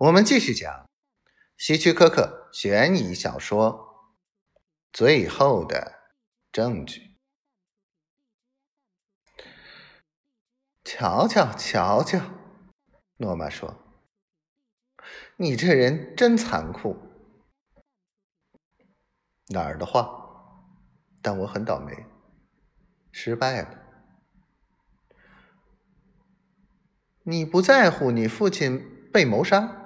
[0.00, 0.88] 我们继续讲
[1.58, 4.08] 希区柯克悬疑小说
[4.94, 6.14] 《最后的
[6.50, 7.18] 证据》。
[10.82, 12.18] 瞧瞧，瞧瞧，
[13.18, 13.76] 诺玛说
[15.36, 16.96] ：“你这人真残酷。”
[19.52, 20.16] 哪儿的话？
[21.20, 22.06] 但我很倒霉，
[23.12, 23.78] 失败了。
[27.24, 29.76] 你不在乎你父亲被谋杀？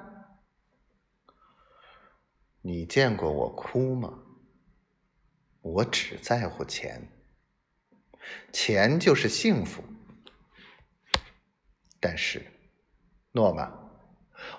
[2.67, 4.23] 你见过我哭吗？
[5.61, 7.13] 我只在乎钱，
[8.55, 9.85] 钱就是幸福。
[12.01, 12.43] 但是，
[13.33, 13.71] 诺玛，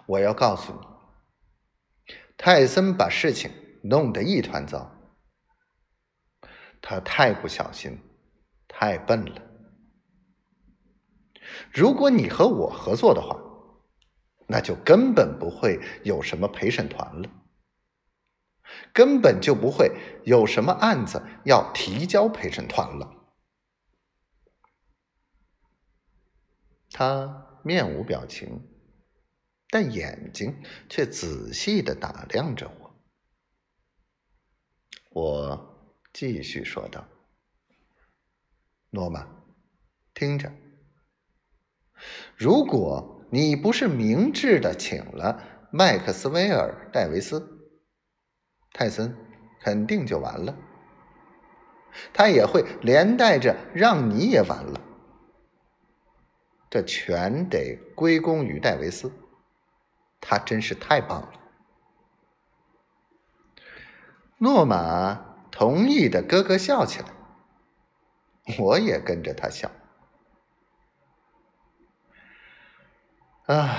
[0.06, 3.50] 我要告诉你，泰森把事情
[3.82, 4.92] 弄得一团糟。
[6.84, 7.98] 他太不小心，
[8.68, 9.42] 太笨了。
[11.74, 13.36] 如果你和我合作的话，
[14.46, 17.30] 那就根本不会有什么陪审团了。
[18.94, 19.92] 根本就不会
[20.24, 23.12] 有什么案子要提交陪审团了。
[26.92, 28.62] 他面无表情，
[29.70, 32.96] 但眼睛却仔细的打量着我。
[35.10, 37.06] 我继续说道
[38.92, 39.28] ：“诺曼，
[40.14, 40.52] 听着，
[42.36, 47.52] 如果你不是明智的请了麦克斯韦尔·戴维斯。”
[48.78, 49.16] 泰森
[49.62, 50.54] 肯定就完了，
[52.12, 54.82] 他也会连带着让你也完了。
[56.70, 59.10] 这全得归功于戴维斯，
[60.20, 61.32] 他真是太棒了。
[64.40, 67.08] 诺玛同意的咯咯笑起来，
[68.60, 69.72] 我也跟着他笑。
[73.46, 73.78] 啊，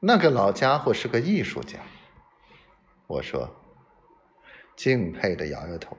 [0.00, 1.78] 那个老家伙是个艺术家。
[3.06, 3.54] 我说
[4.76, 5.96] ：“敬佩的摇摇头，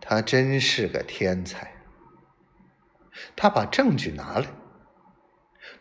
[0.00, 1.72] 他真是个天才。
[3.36, 4.46] 他把证据拿来，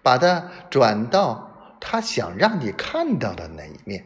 [0.04, 4.06] 把它转到他想让你看到的那一面，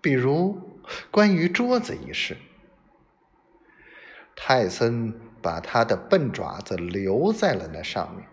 [0.00, 0.80] 比如
[1.10, 2.38] 关于桌子一事，
[4.34, 8.26] 泰森把他的笨爪子留在了那上面。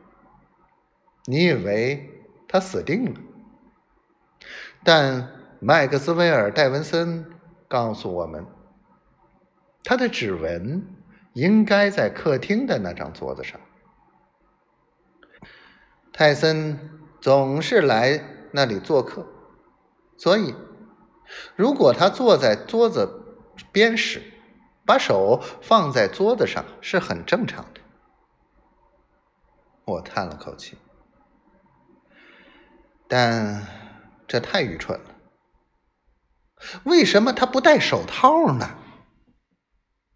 [1.26, 2.10] 你以为
[2.48, 3.20] 他死定了？”
[4.84, 5.30] 但
[5.60, 7.26] 麦克斯韦尔·戴文森
[7.68, 8.46] 告诉我们，
[9.84, 10.88] 他的指纹
[11.34, 13.60] 应该在客厅的那张桌子上。
[16.14, 16.80] 泰森
[17.20, 19.28] 总是来那里做客，
[20.18, 20.56] 所以
[21.56, 23.38] 如果他坐在桌子
[23.72, 24.22] 边时，
[24.86, 27.82] 把手放在桌子上是很正常的。
[29.86, 30.78] 我叹了口气，
[33.08, 33.79] 但。
[34.30, 35.06] 这太愚蠢了！
[36.84, 38.78] 为什么他不戴手套呢？